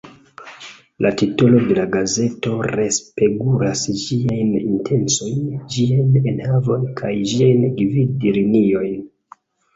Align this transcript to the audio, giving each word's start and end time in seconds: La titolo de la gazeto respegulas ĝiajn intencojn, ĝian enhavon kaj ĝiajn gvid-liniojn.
La 1.05 1.09
titolo 1.21 1.59
de 1.67 1.75
la 1.79 1.83
gazeto 1.95 2.53
respegulas 2.71 3.83
ĝiajn 4.05 4.57
intencojn, 4.63 5.45
ĝian 5.77 6.19
enhavon 6.33 6.91
kaj 7.03 7.15
ĝiajn 7.35 7.71
gvid-liniojn. 7.79 9.01